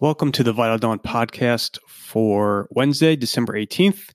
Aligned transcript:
Welcome 0.00 0.30
to 0.30 0.44
the 0.44 0.52
Vital 0.52 0.78
Dawn 0.78 1.00
podcast 1.00 1.76
for 1.88 2.68
Wednesday, 2.70 3.16
December 3.16 3.54
18th. 3.54 4.10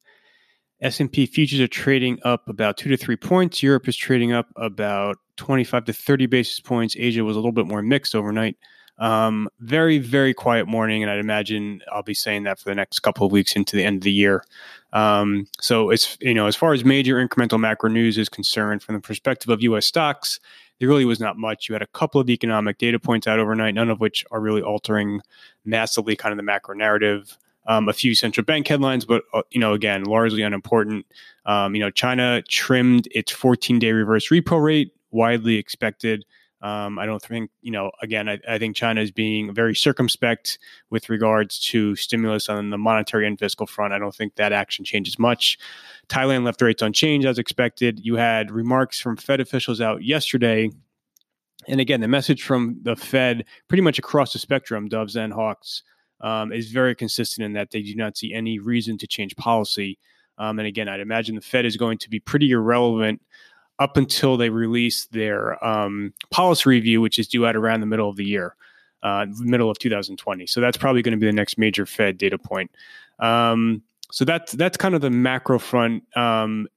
S&P 0.81 1.25
futures 1.25 1.59
are 1.59 1.67
trading 1.67 2.19
up 2.23 2.47
about 2.47 2.77
2 2.77 2.87
to 2.87 2.95
3 2.95 3.17
points. 3.17 3.61
Europe 3.61 3.89
is 3.89 3.97
trading 3.97 4.31
up 4.31 4.47
about 4.55 5.17
25 5.35 5.83
to 5.83 5.91
30 5.91 6.27
basis 6.27 6.61
points. 6.61 6.95
Asia 6.97 7.25
was 7.25 7.35
a 7.35 7.39
little 7.39 7.51
bit 7.51 7.67
more 7.67 7.81
mixed 7.81 8.15
overnight. 8.15 8.55
Um, 8.99 9.49
very, 9.59 9.97
very 9.97 10.33
quiet 10.33 10.67
morning, 10.67 11.01
and 11.01 11.11
I'd 11.11 11.19
imagine 11.19 11.81
I'll 11.91 12.03
be 12.03 12.13
saying 12.13 12.43
that 12.43 12.59
for 12.59 12.69
the 12.69 12.75
next 12.75 12.99
couple 12.99 13.25
of 13.25 13.31
weeks 13.31 13.55
into 13.55 13.75
the 13.75 13.83
end 13.83 13.97
of 13.97 14.03
the 14.03 14.11
year. 14.11 14.43
Um, 14.93 15.47
so, 15.59 15.89
it's 15.89 16.17
you 16.21 16.33
know, 16.33 16.45
as 16.45 16.55
far 16.55 16.73
as 16.73 16.85
major 16.85 17.15
incremental 17.15 17.59
macro 17.59 17.89
news 17.89 18.17
is 18.17 18.29
concerned, 18.29 18.83
from 18.83 18.95
the 18.95 19.01
perspective 19.01 19.49
of 19.49 19.61
U.S. 19.63 19.87
stocks, 19.87 20.39
there 20.79 20.87
really 20.87 21.05
was 21.05 21.19
not 21.19 21.37
much. 21.37 21.69
You 21.69 21.73
had 21.73 21.81
a 21.81 21.87
couple 21.87 22.21
of 22.21 22.29
economic 22.29 22.77
data 22.77 22.99
points 22.99 23.27
out 23.27 23.39
overnight, 23.39 23.73
none 23.73 23.89
of 23.89 23.99
which 23.99 24.25
are 24.31 24.39
really 24.39 24.61
altering 24.61 25.21
massively 25.65 26.15
kind 26.15 26.31
of 26.31 26.37
the 26.37 26.43
macro 26.43 26.75
narrative. 26.75 27.37
Um, 27.65 27.87
a 27.87 27.93
few 27.93 28.13
central 28.13 28.43
bank 28.43 28.67
headlines, 28.67 29.05
but 29.05 29.23
uh, 29.33 29.43
you 29.49 29.59
know, 29.59 29.71
again, 29.73 30.03
largely 30.03 30.41
unimportant. 30.41 31.05
Um, 31.45 31.73
you 31.75 31.79
know, 31.79 31.89
China 31.89 32.41
trimmed 32.49 33.07
its 33.11 33.31
14-day 33.31 33.93
reverse 33.93 34.27
repo 34.27 34.61
rate, 34.61 34.93
widely 35.11 35.55
expected. 35.55 36.25
Um, 36.63 36.97
I 36.97 37.05
don't 37.05 37.21
think, 37.21 37.51
you 37.61 37.71
know, 37.71 37.91
again, 38.01 38.29
I, 38.29 38.39
I, 38.47 38.57
think 38.57 38.77
China 38.77 39.01
is 39.01 39.11
being 39.11 39.53
very 39.53 39.75
circumspect 39.75 40.57
with 40.89 41.09
regards 41.09 41.59
to 41.65 41.93
stimulus 41.97 42.47
on 42.47 42.69
the 42.69 42.77
monetary 42.77 43.27
and 43.27 43.37
fiscal 43.37 43.67
front. 43.67 43.93
I 43.93 43.99
don't 43.99 44.15
think 44.15 44.35
that 44.35 44.53
action 44.53 44.85
changes 44.85 45.19
much. 45.19 45.57
Thailand 46.07 46.45
left 46.45 46.61
rates 46.61 46.81
unchanged 46.81 47.27
as 47.27 47.37
expected. 47.37 47.99
You 48.01 48.15
had 48.15 48.49
remarks 48.49 48.97
from 48.97 49.17
Fed 49.17 49.41
officials 49.41 49.81
out 49.81 50.05
yesterday. 50.05 50.69
And 51.67 51.81
again, 51.81 51.99
the 51.99 52.07
message 52.07 52.43
from 52.43 52.79
the 52.81 52.95
Fed, 52.95 53.43
pretty 53.67 53.81
much 53.81 53.99
across 53.99 54.31
the 54.31 54.39
spectrum, 54.39 54.87
doves 54.87 55.17
and 55.17 55.33
hawks, 55.33 55.83
um, 56.21 56.53
is 56.53 56.71
very 56.71 56.95
consistent 56.95 57.43
in 57.43 57.53
that 57.53 57.71
they 57.71 57.81
do 57.81 57.93
not 57.93 58.15
see 58.15 58.33
any 58.33 58.57
reason 58.59 58.97
to 58.99 59.07
change 59.07 59.35
policy. 59.35 59.99
Um, 60.37 60.59
and 60.59 60.67
again, 60.67 60.87
I'd 60.87 61.01
imagine 61.01 61.35
the 61.35 61.41
Fed 61.41 61.65
is 61.65 61.75
going 61.75 61.97
to 61.97 62.09
be 62.09 62.21
pretty 62.21 62.51
irrelevant 62.51 63.21
up 63.79 63.97
until 63.97 64.37
they 64.37 64.49
release 64.49 65.05
their 65.07 65.63
um, 65.65 66.13
policy 66.31 66.69
review, 66.69 67.01
which 67.01 67.19
is 67.19 67.27
due 67.27 67.45
out 67.45 67.55
around 67.55 67.79
the 67.79 67.85
middle 67.85 68.09
of 68.09 68.15
the 68.15 68.25
year, 68.25 68.55
uh, 69.01 69.25
middle 69.39 69.69
of 69.69 69.79
2020. 69.79 70.45
So 70.47 70.61
that's 70.61 70.77
probably 70.77 71.01
going 71.01 71.13
to 71.13 71.19
be 71.19 71.25
the 71.25 71.33
next 71.33 71.57
major 71.57 71.85
Fed 71.85 72.17
data 72.17 72.37
point. 72.37 72.71
Um, 73.19 73.81
so 74.11 74.25
that's 74.25 74.51
that's 74.53 74.77
kind 74.77 74.93
of 74.93 75.01
the 75.01 75.09
macro 75.09 75.57
front. 75.57 76.03
Um, 76.15 76.67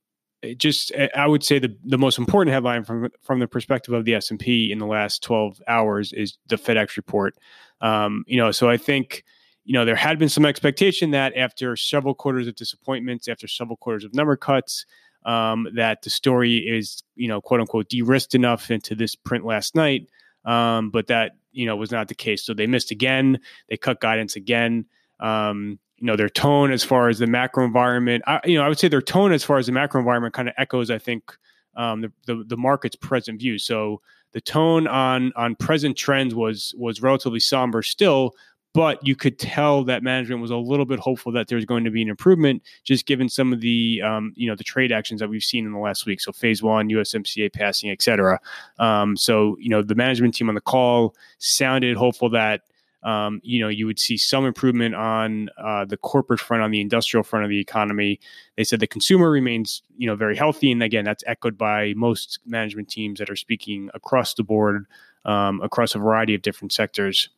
just 0.57 0.93
I 1.15 1.27
would 1.27 1.43
say 1.43 1.59
the, 1.59 1.77
the 1.85 1.99
most 1.99 2.19
important 2.19 2.53
headline 2.53 2.85
from 2.85 3.11
from 3.23 3.41
the 3.41 3.49
perspective 3.49 3.95
of 3.95 4.05
the 4.05 4.15
S 4.15 4.31
and 4.31 4.39
P 4.39 4.71
in 4.71 4.79
the 4.79 4.87
last 4.87 5.23
12 5.23 5.61
hours 5.69 6.13
is 6.13 6.39
the 6.47 6.57
FedEx 6.57 6.97
report. 6.97 7.37
Um, 7.81 8.25
you 8.27 8.37
know, 8.37 8.51
so 8.53 8.71
I 8.71 8.77
think 8.77 9.25
you 9.65 9.73
know 9.73 9.85
there 9.85 9.97
had 9.97 10.19
been 10.19 10.29
some 10.29 10.47
expectation 10.47 11.11
that 11.11 11.37
after 11.37 11.77
several 11.77 12.15
quarters 12.15 12.47
of 12.47 12.55
disappointments, 12.55 13.29
after 13.29 13.49
several 13.49 13.77
quarters 13.77 14.05
of 14.05 14.15
number 14.15 14.37
cuts, 14.37 14.87
um, 15.27 15.69
that 15.75 16.01
the 16.03 16.11
story 16.11 16.57
is, 16.57 17.03
you 17.17 17.29
know, 17.29 17.43
quote 17.43 17.61
unquote, 17.61 17.89
de-risked 17.91 18.35
enough 18.35 18.71
into 18.71 18.95
this 18.95 19.15
print 19.15 19.45
last 19.45 19.75
night. 19.75 20.09
Um, 20.45 20.91
but 20.91 21.09
that, 21.09 21.33
you 21.53 21.67
know, 21.67 21.77
was 21.77 21.91
not 21.91 22.09
the 22.09 22.15
case. 22.15 22.45
So 22.45 22.55
they 22.55 22.67
missed 22.67 22.93
again. 22.93 23.41
They 23.69 23.77
cut 23.77 24.01
guidance 24.01 24.37
again. 24.37 24.87
Um, 25.21 25.79
you 25.97 26.07
know, 26.07 26.17
their 26.17 26.29
tone 26.29 26.71
as 26.71 26.85
far 26.85 27.09
as 27.09 27.19
the 27.19 27.27
macro 27.27 27.65
environment, 27.65 28.23
I, 28.27 28.41
you 28.45 28.57
know, 28.57 28.65
I 28.65 28.69
would 28.69 28.79
say 28.79 28.89
their 28.89 29.03
tone 29.03 29.33
as 29.33 29.43
far 29.43 29.59
as 29.59 29.67
the 29.67 29.73
macro 29.73 29.99
environment 29.99 30.35
kind 30.35 30.49
of 30.49 30.55
echoes, 30.57 30.91
I 30.91 30.99
think, 30.99 31.37
um, 31.75 32.03
the, 32.03 32.13
the, 32.27 32.45
the 32.47 32.57
market's 32.57 32.97
present 32.97 33.41
view. 33.41 33.59
So 33.59 34.01
the 34.33 34.41
tone 34.41 34.87
on 34.87 35.33
on 35.35 35.57
present 35.57 35.97
trends 35.97 36.35
was 36.35 36.75
was 36.77 37.01
relatively 37.01 37.41
somber 37.41 37.83
still, 37.83 38.35
but 38.77 39.05
you 39.07 39.17
could 39.17 39.39
tell 39.39 39.85
that 39.85 40.03
management 40.03 40.43
was 40.43 40.51
a 40.51 40.57
little 40.57 40.85
bit 40.85 40.99
hopeful 40.99 41.33
that 41.33 41.49
there's 41.49 41.65
going 41.65 41.83
to 41.85 41.91
be 41.91 42.03
an 42.03 42.11
improvement, 42.11 42.63
just 42.85 43.07
given 43.07 43.27
some 43.27 43.51
of 43.51 43.63
the 43.63 44.03
um, 44.03 44.35
you 44.37 44.47
know 44.47 44.55
the 44.55 44.63
trade 44.63 44.93
actions 44.93 45.19
that 45.19 45.31
we've 45.31 45.43
seen 45.43 45.65
in 45.65 45.73
the 45.73 45.79
last 45.79 46.05
week. 46.05 46.21
So 46.21 46.31
phase 46.31 46.63
one, 46.63 46.91
USMCA 46.91 47.55
passing, 47.55 47.89
et 47.89 48.03
cetera. 48.03 48.39
Um, 48.79 49.17
so 49.17 49.57
you 49.59 49.71
know 49.71 49.81
the 49.81 49.95
management 49.95 50.35
team 50.35 50.51
on 50.51 50.55
the 50.55 50.61
call 50.61 51.17
sounded 51.39 51.97
hopeful 51.97 52.29
that. 52.31 52.61
Um, 53.03 53.41
you 53.45 53.61
know, 53.61 53.69
you 53.69 53.87
would 53.87 54.01
see 54.01 54.17
some 54.17 54.45
improvement 54.45 54.97
on 54.97 55.49
uh, 55.59 55.85
the 55.85 55.97
corporate 55.97 56.41
front, 56.41 56.65
on 56.65 56.73
the 56.73 56.81
industrial 56.81 57.23
front 57.23 57.45
of 57.45 57.51
the 57.51 57.61
economy. 57.61 58.19
They 58.57 58.65
said 58.65 58.81
the 58.81 58.89
consumer 58.89 59.31
remains, 59.31 59.83
you 59.97 60.09
know, 60.09 60.17
very 60.17 60.35
healthy, 60.35 60.73
and 60.73 60.83
again, 60.83 61.05
that's 61.05 61.23
echoed 61.25 61.57
by 61.57 61.95
most 61.95 62.41
management 62.47 62.89
teams 62.89 63.21
that 63.21 63.31
are 63.31 63.37
speaking 63.37 63.91
across 63.95 64.35
the 64.35 64.43
board, 64.43 64.87
um, 65.25 65.61
across 65.61 65.95
a 65.95 65.99
variety 65.99 66.35
of 66.35 66.43
different 66.43 66.73
sectors. 66.73 67.29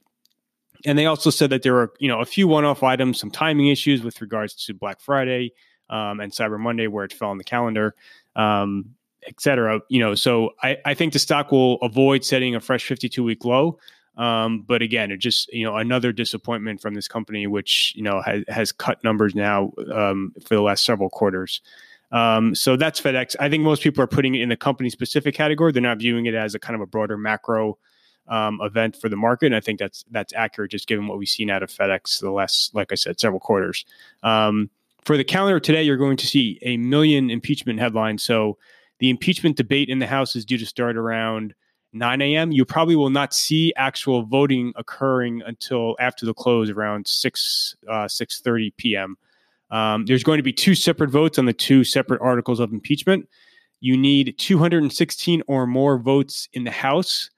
And 0.85 0.99
they 0.99 1.07
also 1.07 1.31
said 1.31 1.51
that 1.51 1.63
there 1.63 1.75
were, 1.75 1.93
you 1.99 2.09
know, 2.09 2.21
a 2.21 2.25
few 2.25 2.47
one-off 2.47 2.83
items, 2.83 3.19
some 3.19 3.31
timing 3.31 3.69
issues 3.69 4.03
with 4.03 4.21
regards 4.21 4.55
to 4.67 4.75
Black 4.75 5.01
Friday 5.01 5.53
um, 5.91 6.21
and 6.21 6.33
Cyber 6.33 6.59
Monday, 6.59 6.87
where 6.87 7.05
it 7.05 7.13
fell 7.13 7.31
on 7.31 7.39
the 7.39 7.45
calendar, 7.45 7.95
um, 8.37 8.95
et 9.27 9.41
cetera. 9.41 9.81
You 9.89 10.01
know, 10.01 10.15
so 10.15 10.51
I, 10.63 10.77
I 10.85 10.95
think 10.95 11.13
the 11.13 11.19
stock 11.19 11.51
will 11.51 11.77
avoid 11.77 12.25
setting 12.25 12.55
a 12.55 12.61
fresh 12.61 12.89
52-week 12.89 13.45
low. 13.45 13.79
Um, 14.17 14.63
but 14.67 14.83
again, 14.83 15.13
it 15.13 15.19
just 15.19 15.51
you 15.53 15.65
know 15.65 15.77
another 15.77 16.13
disappointment 16.13 16.81
from 16.83 16.95
this 16.95 17.07
company, 17.07 17.47
which 17.47 17.93
you 17.95 18.03
know 18.03 18.21
has, 18.23 18.43
has 18.49 18.73
cut 18.73 19.03
numbers 19.05 19.35
now 19.35 19.73
um, 19.95 20.35
for 20.45 20.57
the 20.57 20.61
last 20.61 20.85
several 20.85 21.09
quarters. 21.09 21.61
Um, 22.11 22.55
so 22.55 22.77
that's 22.77 23.01
FedEx. 23.01 23.37
I 23.39 23.49
think 23.49 23.63
most 23.63 23.83
people 23.83 24.03
are 24.03 24.09
putting 24.09 24.35
it 24.35 24.41
in 24.41 24.49
the 24.49 24.57
company 24.57 24.91
specific 24.91 25.35
category. 25.35 25.73
They're 25.73 25.83
not 25.83 25.99
viewing 25.99 26.27
it 26.27 26.35
as 26.35 26.55
a 26.55 26.59
kind 26.59 26.75
of 26.75 26.81
a 26.81 26.87
broader 26.87 27.17
macro 27.17 27.79
um, 28.29 28.61
event 28.63 28.97
for 28.97 29.09
the 29.09 29.17
market. 29.17 29.47
And 29.47 29.57
I 29.57 29.61
think 29.61 29.79
that's 29.79 30.05
that's 30.11 30.33
accurate, 30.35 30.71
just 30.71 30.87
given 30.87 31.07
what 31.07 31.19
we've 31.19 31.29
seen 31.29 31.51
out 31.51 31.63
of 31.63 31.71
FedEx 31.71 32.21
the 32.21 32.31
last, 32.31 32.75
like 32.75 32.93
I 32.93 32.95
said, 32.95 33.19
several 33.19 33.41
quarters. 33.41 33.85
Um, 34.23 34.71
for 35.05 35.17
the 35.17 35.25
calendar 35.25 35.61
today, 35.61 35.83
you're 35.83 35.97
going 35.97 36.19
to 36.19 36.27
see 36.27 36.59
a 36.63 36.77
million 36.77 37.31
impeachment 37.31 37.79
headlines. 37.79 38.23
So 38.23 38.59
the 38.99 39.11
impeachment 39.11 39.57
debate 39.57 39.89
in 39.89 39.99
the 39.99 40.07
House 40.07 40.37
is 40.37 40.45
due 40.45 40.59
to 40.59 40.67
start 40.67 40.97
around 40.97 41.55
9 41.93 42.21
a.m. 42.21 42.53
You 42.53 42.65
probably 42.65 42.97
will 42.97 43.11
not 43.11 43.33
see 43.33 43.73
actual 43.77 44.23
voting 44.23 44.73
occurring 44.77 45.43
until 45.47 45.97
after 45.99 46.27
the 46.27 46.35
close, 46.35 46.69
around 46.69 47.07
6 47.07 47.77
uh, 47.89 47.93
6:30 48.05 48.77
p.m. 48.77 49.17
Um, 49.71 50.07
there's 50.07 50.25
going 50.25 50.39
to 50.39 50.43
be 50.43 50.53
two 50.53 50.75
separate 50.75 51.11
votes 51.11 51.39
on 51.39 51.47
the 51.47 51.53
two 51.53 51.85
separate 51.85 52.21
articles 52.21 52.61
of 52.61 52.73
impeachment. 52.73 53.29
You 53.81 53.97
need 53.97 54.37
216 54.39 55.43
or 55.47 55.67
more 55.67 55.99
votes 55.99 56.49
in 56.53 56.65
the 56.65 56.71
House 56.71 57.31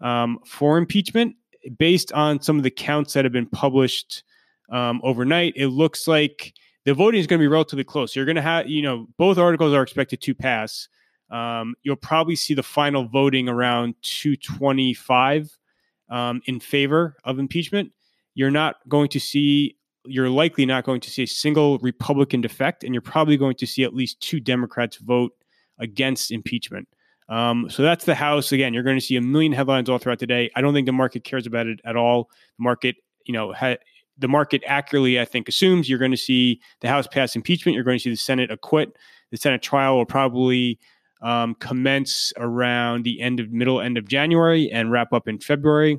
um, 0.00 0.38
for 0.46 0.78
impeachment. 0.78 1.36
Based 1.78 2.12
on 2.12 2.42
some 2.42 2.58
of 2.58 2.62
the 2.62 2.70
counts 2.70 3.14
that 3.14 3.24
have 3.24 3.32
been 3.32 3.46
published 3.46 4.22
um, 4.70 5.00
overnight, 5.02 5.54
it 5.56 5.68
looks 5.68 6.06
like 6.06 6.52
the 6.84 6.92
voting 6.92 7.20
is 7.20 7.26
going 7.26 7.38
to 7.38 7.42
be 7.42 7.48
relatively 7.48 7.84
close. 7.84 8.14
You're 8.14 8.26
going 8.26 8.36
to 8.36 8.42
have, 8.42 8.68
you 8.68 8.82
know, 8.82 9.06
both 9.16 9.38
articles 9.38 9.72
are 9.72 9.82
expected 9.82 10.20
to 10.20 10.34
pass. 10.34 10.88
Um, 11.30 11.74
you'll 11.82 11.96
probably 11.96 12.36
see 12.36 12.54
the 12.54 12.62
final 12.62 13.08
voting 13.08 13.48
around 13.48 13.94
225 14.02 15.56
um, 16.10 16.42
in 16.46 16.60
favor 16.60 17.16
of 17.24 17.38
impeachment. 17.38 17.92
You're 18.34 18.50
not 18.50 18.76
going 18.88 19.08
to 19.10 19.20
see, 19.20 19.76
you're 20.04 20.28
likely 20.28 20.66
not 20.66 20.84
going 20.84 21.00
to 21.00 21.10
see 21.10 21.22
a 21.22 21.26
single 21.26 21.78
Republican 21.78 22.40
defect, 22.40 22.84
and 22.84 22.94
you're 22.94 23.00
probably 23.00 23.36
going 23.36 23.56
to 23.56 23.66
see 23.66 23.84
at 23.84 23.94
least 23.94 24.20
two 24.20 24.38
Democrats 24.38 24.98
vote 24.98 25.32
against 25.78 26.30
impeachment. 26.30 26.86
Um, 27.28 27.70
so 27.70 27.82
that's 27.82 28.04
the 28.04 28.14
house. 28.14 28.52
Again, 28.52 28.74
you're 28.74 28.82
going 28.82 28.98
to 28.98 29.04
see 29.04 29.16
a 29.16 29.20
million 29.20 29.52
headlines 29.52 29.88
all 29.88 29.98
throughout 29.98 30.18
the 30.18 30.26
day. 30.26 30.50
I 30.54 30.60
don't 30.60 30.74
think 30.74 30.86
the 30.86 30.92
market 30.92 31.24
cares 31.24 31.46
about 31.46 31.66
it 31.66 31.80
at 31.84 31.96
all. 31.96 32.30
The 32.58 32.62
market, 32.62 32.96
you 33.24 33.32
know, 33.32 33.52
ha- 33.52 33.76
the 34.18 34.28
market 34.28 34.62
accurately, 34.66 35.18
I 35.18 35.24
think, 35.24 35.48
assumes 35.48 35.88
you're 35.88 35.98
going 35.98 36.10
to 36.10 36.16
see 36.16 36.60
the 36.80 36.88
House 36.88 37.06
pass 37.06 37.34
impeachment. 37.34 37.74
You're 37.74 37.84
going 37.84 37.98
to 37.98 38.02
see 38.02 38.10
the 38.10 38.16
Senate 38.16 38.50
acquit. 38.50 38.96
The 39.30 39.36
Senate 39.36 39.62
trial 39.62 39.96
will 39.96 40.06
probably 40.06 40.78
um, 41.22 41.54
commence 41.56 42.32
around 42.36 43.04
the 43.04 43.20
end 43.20 43.40
of 43.40 43.50
middle 43.50 43.80
end 43.80 43.96
of 43.96 44.06
January 44.06 44.70
and 44.70 44.90
wrap 44.90 45.12
up 45.12 45.26
in 45.26 45.38
February. 45.38 45.98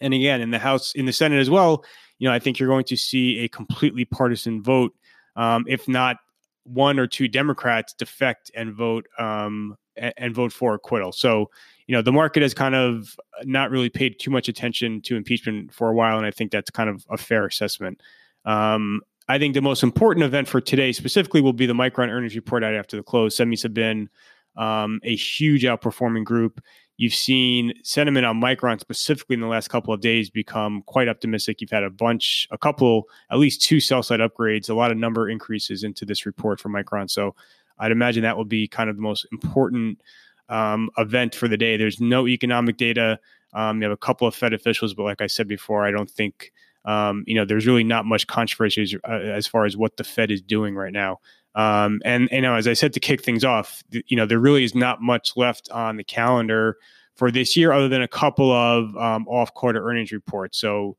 And 0.00 0.14
again, 0.14 0.40
in 0.40 0.50
the 0.50 0.58
House, 0.58 0.92
in 0.94 1.06
the 1.06 1.12
Senate 1.12 1.38
as 1.38 1.50
well, 1.50 1.84
you 2.18 2.28
know, 2.28 2.34
I 2.34 2.38
think 2.38 2.58
you're 2.58 2.68
going 2.68 2.84
to 2.84 2.96
see 2.96 3.40
a 3.40 3.48
completely 3.48 4.04
partisan 4.04 4.62
vote, 4.62 4.94
um, 5.36 5.64
if 5.68 5.86
not 5.86 6.16
one 6.64 6.98
or 6.98 7.06
two 7.06 7.28
Democrats 7.28 7.92
defect 7.92 8.50
and 8.54 8.74
vote 8.74 9.06
um, 9.18 9.76
and, 9.96 10.14
and 10.16 10.34
vote 10.34 10.52
for 10.52 10.74
acquittal. 10.74 11.12
So, 11.12 11.50
you 11.86 11.94
know, 11.94 12.02
the 12.02 12.12
market 12.12 12.42
has 12.42 12.54
kind 12.54 12.74
of 12.74 13.16
not 13.44 13.70
really 13.70 13.90
paid 13.90 14.18
too 14.18 14.30
much 14.30 14.48
attention 14.48 15.02
to 15.02 15.16
impeachment 15.16 15.72
for 15.72 15.88
a 15.88 15.94
while, 15.94 16.16
and 16.16 16.26
I 16.26 16.30
think 16.30 16.52
that's 16.52 16.70
kind 16.70 16.88
of 16.88 17.04
a 17.10 17.16
fair 17.16 17.46
assessment. 17.46 18.00
Um, 18.44 19.00
I 19.28 19.38
think 19.38 19.54
the 19.54 19.62
most 19.62 19.82
important 19.82 20.24
event 20.24 20.48
for 20.48 20.60
today 20.60 20.92
specifically 20.92 21.40
will 21.40 21.52
be 21.52 21.66
the 21.66 21.74
Micron 21.74 22.08
earnings 22.08 22.34
report 22.34 22.64
out 22.64 22.74
after 22.74 22.96
the 22.96 23.02
close. 23.02 23.36
Semis 23.36 23.62
have 23.62 23.74
been 23.74 24.08
um, 24.56 25.00
a 25.04 25.14
huge 25.14 25.62
outperforming 25.62 26.24
group. 26.24 26.60
You've 26.98 27.14
seen 27.14 27.72
sentiment 27.82 28.26
on 28.26 28.40
Micron 28.40 28.78
specifically 28.78 29.34
in 29.34 29.40
the 29.40 29.46
last 29.46 29.68
couple 29.68 29.94
of 29.94 30.00
days 30.00 30.28
become 30.28 30.82
quite 30.86 31.08
optimistic. 31.08 31.60
You've 31.60 31.70
had 31.70 31.82
a 31.82 31.90
bunch, 31.90 32.46
a 32.50 32.58
couple, 32.58 33.04
at 33.30 33.38
least 33.38 33.62
two 33.62 33.80
sell 33.80 34.02
side 34.02 34.20
upgrades, 34.20 34.68
a 34.68 34.74
lot 34.74 34.90
of 34.90 34.98
number 34.98 35.28
increases 35.28 35.84
into 35.84 36.04
this 36.04 36.26
report 36.26 36.60
for 36.60 36.68
Micron. 36.68 37.10
So 37.10 37.34
I'd 37.82 37.90
imagine 37.90 38.22
that 38.22 38.36
will 38.36 38.44
be 38.44 38.68
kind 38.68 38.88
of 38.88 38.96
the 38.96 39.02
most 39.02 39.26
important 39.32 40.00
um, 40.48 40.88
event 40.98 41.34
for 41.34 41.48
the 41.48 41.56
day. 41.56 41.76
There's 41.76 42.00
no 42.00 42.28
economic 42.28 42.76
data. 42.76 43.18
Um, 43.54 43.82
you 43.82 43.84
have 43.84 43.92
a 43.92 43.96
couple 43.96 44.26
of 44.28 44.34
Fed 44.34 44.52
officials, 44.52 44.94
but 44.94 45.02
like 45.02 45.20
I 45.20 45.26
said 45.26 45.48
before, 45.48 45.84
I 45.84 45.90
don't 45.90 46.10
think 46.10 46.52
um, 46.84 47.24
you 47.26 47.34
know 47.34 47.44
there's 47.44 47.66
really 47.66 47.84
not 47.84 48.06
much 48.06 48.26
controversy 48.26 48.82
as, 48.82 48.94
uh, 49.08 49.12
as, 49.12 49.46
far 49.46 49.64
as 49.64 49.76
what 49.76 49.96
the 49.96 50.04
Fed 50.04 50.30
is 50.30 50.40
doing 50.40 50.76
right 50.76 50.92
now. 50.92 51.18
Um, 51.54 52.00
and 52.04 52.28
you 52.30 52.40
know, 52.40 52.54
as 52.54 52.68
I 52.68 52.72
said 52.72 52.92
to 52.94 53.00
kick 53.00 53.22
things 53.22 53.44
off, 53.44 53.82
you 53.90 54.16
know, 54.16 54.26
there 54.26 54.38
really 54.38 54.64
is 54.64 54.74
not 54.74 55.02
much 55.02 55.36
left 55.36 55.68
on 55.70 55.96
the 55.96 56.04
calendar 56.04 56.76
for 57.16 57.30
this 57.30 57.56
year 57.56 57.72
other 57.72 57.88
than 57.88 58.00
a 58.00 58.08
couple 58.08 58.50
of 58.50 58.96
um, 58.96 59.26
off-quarter 59.28 59.84
earnings 59.86 60.12
reports. 60.12 60.58
So 60.58 60.96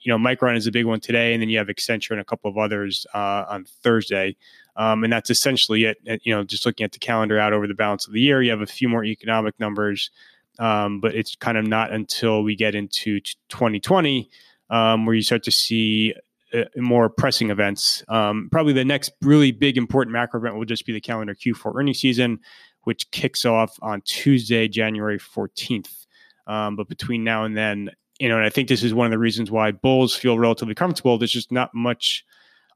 you 0.00 0.16
know, 0.16 0.18
Micron 0.18 0.56
is 0.56 0.66
a 0.66 0.72
big 0.72 0.86
one 0.86 1.00
today, 1.00 1.32
and 1.32 1.42
then 1.42 1.48
you 1.48 1.58
have 1.58 1.68
Accenture 1.68 2.12
and 2.12 2.20
a 2.20 2.24
couple 2.24 2.50
of 2.50 2.58
others 2.58 3.06
uh, 3.14 3.44
on 3.48 3.64
Thursday. 3.64 4.36
Um, 4.76 5.04
and 5.04 5.12
that's 5.12 5.30
essentially 5.30 5.84
it. 5.84 5.98
You 6.24 6.34
know, 6.34 6.44
just 6.44 6.66
looking 6.66 6.84
at 6.84 6.92
the 6.92 6.98
calendar 6.98 7.38
out 7.38 7.52
over 7.52 7.66
the 7.66 7.74
balance 7.74 8.06
of 8.06 8.12
the 8.12 8.20
year, 8.20 8.42
you 8.42 8.50
have 8.50 8.60
a 8.60 8.66
few 8.66 8.88
more 8.88 9.04
economic 9.04 9.58
numbers, 9.60 10.10
um, 10.58 11.00
but 11.00 11.14
it's 11.14 11.36
kind 11.36 11.56
of 11.56 11.66
not 11.66 11.92
until 11.92 12.42
we 12.42 12.56
get 12.56 12.74
into 12.74 13.20
2020 13.48 14.30
um, 14.70 15.06
where 15.06 15.14
you 15.14 15.22
start 15.22 15.44
to 15.44 15.50
see 15.50 16.14
uh, 16.52 16.64
more 16.76 17.08
pressing 17.08 17.50
events. 17.50 18.02
Um, 18.08 18.48
probably 18.50 18.72
the 18.72 18.84
next 18.84 19.12
really 19.22 19.52
big 19.52 19.76
important 19.76 20.12
macro 20.12 20.40
event 20.40 20.56
will 20.56 20.64
just 20.64 20.86
be 20.86 20.92
the 20.92 21.00
calendar 21.00 21.34
Q4 21.34 21.74
earnings 21.76 22.00
season, 22.00 22.40
which 22.82 23.10
kicks 23.10 23.44
off 23.44 23.76
on 23.82 24.00
Tuesday, 24.02 24.68
January 24.68 25.18
14th. 25.18 26.06
Um, 26.46 26.76
but 26.76 26.88
between 26.88 27.24
now 27.24 27.44
and 27.44 27.56
then, 27.56 27.90
you 28.24 28.30
know, 28.30 28.36
and 28.38 28.46
I 28.46 28.48
think 28.48 28.70
this 28.70 28.82
is 28.82 28.94
one 28.94 29.04
of 29.04 29.10
the 29.10 29.18
reasons 29.18 29.50
why 29.50 29.70
bulls 29.70 30.16
feel 30.16 30.38
relatively 30.38 30.74
comfortable. 30.74 31.18
There's 31.18 31.30
just 31.30 31.52
not 31.52 31.74
much 31.74 32.24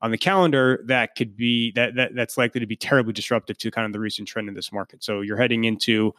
on 0.03 0.11
the 0.11 0.19
calendar 0.19 0.85
that 0.89 1.15
could 1.17 1.39
be 1.39 1.73
that, 1.73 1.95
that 1.95 2.15
that's 2.15 2.37
likely 2.37 2.61
to 2.61 2.67
be 2.67 2.77
terribly 2.77 3.15
disruptive 3.15 3.57
to 3.57 3.71
kind 3.71 3.87
of 3.87 3.95
the 3.95 3.99
recent 3.99 4.29
trend 4.29 4.51
in 4.51 4.55
this 4.55 4.71
market. 4.73 5.03
So 5.03 5.23
you're 5.23 5.39
heading 5.39 5.65
into, 5.65 6.15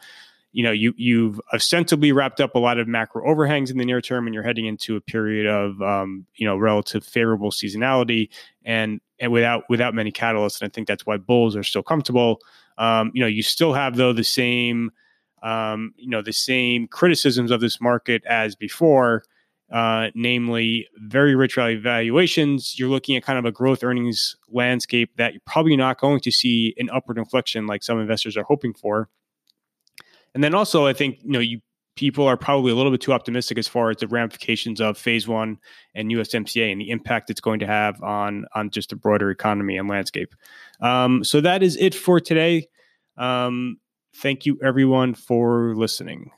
you 0.50 0.64
know, 0.64 0.72
you 0.72 0.94
you've 0.96 1.40
ostensibly 1.54 2.10
wrapped 2.10 2.40
up 2.40 2.56
a 2.56 2.58
lot 2.58 2.80
of 2.80 2.88
macro 2.88 3.24
overhangs 3.24 3.70
in 3.70 3.78
the 3.78 3.84
near 3.84 4.00
term, 4.00 4.26
and 4.26 4.34
you're 4.34 4.42
heading 4.42 4.66
into 4.66 4.96
a 4.96 5.00
period 5.00 5.46
of 5.46 5.80
um, 5.80 6.26
you 6.34 6.44
know 6.44 6.56
relative 6.56 7.04
favorable 7.04 7.52
seasonality 7.52 8.30
and 8.64 9.00
and 9.20 9.30
without 9.30 9.62
without 9.68 9.94
many 9.94 10.10
catalysts. 10.10 10.60
And 10.60 10.68
I 10.68 10.74
think 10.74 10.88
that's 10.88 11.06
why 11.06 11.18
bulls 11.18 11.54
are 11.54 11.62
still 11.62 11.84
comfortable. 11.84 12.40
Um, 12.78 13.12
you 13.14 13.20
know, 13.20 13.28
you 13.28 13.44
still 13.44 13.74
have 13.74 13.94
though 13.94 14.12
the 14.12 14.24
same 14.24 14.90
um, 15.42 15.92
you 15.96 16.08
know, 16.08 16.22
the 16.22 16.32
same 16.32 16.86
criticisms 16.88 17.50
of 17.50 17.60
this 17.60 17.80
market 17.80 18.22
as 18.26 18.54
before, 18.54 19.22
uh, 19.72 20.08
namely 20.14 20.88
very 20.96 21.34
rich 21.34 21.54
valuations. 21.54 22.78
You're 22.78 22.88
looking 22.88 23.16
at 23.16 23.22
kind 23.22 23.38
of 23.38 23.44
a 23.44 23.52
growth 23.52 23.84
earnings 23.84 24.36
landscape 24.48 25.16
that 25.16 25.32
you're 25.32 25.42
probably 25.46 25.76
not 25.76 26.00
going 26.00 26.20
to 26.20 26.30
see 26.30 26.74
an 26.78 26.90
upward 26.90 27.18
inflection 27.18 27.66
like 27.66 27.82
some 27.82 28.00
investors 28.00 28.36
are 28.36 28.44
hoping 28.44 28.74
for. 28.74 29.08
And 30.34 30.44
then 30.44 30.54
also, 30.54 30.86
I 30.86 30.92
think 30.92 31.18
you 31.22 31.30
know 31.30 31.40
you 31.40 31.60
people 31.96 32.26
are 32.26 32.36
probably 32.36 32.72
a 32.72 32.74
little 32.74 32.90
bit 32.90 33.00
too 33.00 33.12
optimistic 33.12 33.58
as 33.58 33.68
far 33.68 33.90
as 33.90 33.98
the 33.98 34.08
ramifications 34.08 34.80
of 34.80 34.96
phase 34.96 35.28
one 35.28 35.58
and 35.94 36.10
USMCA 36.10 36.72
and 36.72 36.80
the 36.80 36.90
impact 36.90 37.30
it's 37.30 37.40
going 37.40 37.58
to 37.60 37.66
have 37.66 38.02
on 38.02 38.46
on 38.54 38.70
just 38.70 38.90
the 38.90 38.96
broader 38.96 39.30
economy 39.30 39.76
and 39.76 39.88
landscape. 39.88 40.34
Um, 40.80 41.24
so 41.24 41.40
that 41.40 41.62
is 41.62 41.76
it 41.76 41.94
for 41.94 42.20
today. 42.20 42.68
Um, 43.16 43.78
Thank 44.14 44.46
you, 44.46 44.58
everyone, 44.62 45.14
for 45.14 45.74
listening. 45.74 46.30